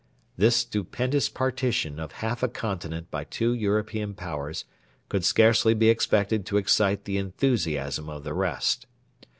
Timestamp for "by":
3.11-3.23